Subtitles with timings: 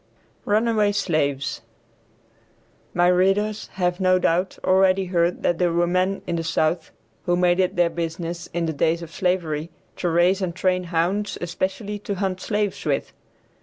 [0.45, 1.61] RUNAWAY SLAVES.
[2.95, 6.89] My readers, have, no doubt, already heard that there were men in the South
[7.27, 11.37] who made it their business in the days of slavery to raise and train hounds
[11.39, 13.13] especially to hunt slaves with.